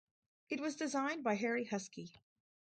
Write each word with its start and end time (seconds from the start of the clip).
It 0.49 0.59
was 0.61 0.77
designed 0.77 1.23
by 1.23 1.35
Harry 1.35 1.63
Huskey. 1.65 2.11